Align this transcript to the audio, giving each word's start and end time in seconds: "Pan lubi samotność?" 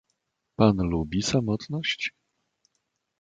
"Pan 0.55 0.75
lubi 0.77 1.21
samotność?" 1.21 2.11